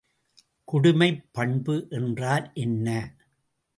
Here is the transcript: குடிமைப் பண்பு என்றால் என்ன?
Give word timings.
குடிமைப் 0.67 1.23
பண்பு 1.31 1.87
என்றால் 1.89 2.51
என்ன? 2.53 2.87